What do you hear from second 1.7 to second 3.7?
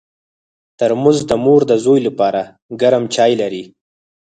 زوی لپاره ګرم چای لري.